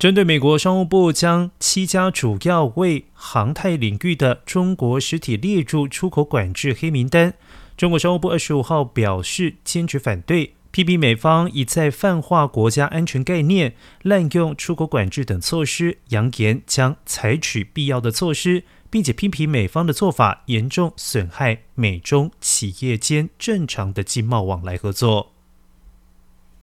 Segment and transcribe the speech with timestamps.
[0.00, 7.34] 针对美国商务部将七家主要为航太领域的中国实体列入出口管制黑名单。
[7.76, 25.32] 中国商务部二十五号表示坚决反对批评美方已在泛化国家安全概念滥用出口管制等措施扬言将采取必要的措施并且批评美方的做法严重损害美中企业间正常的经贸往来合作。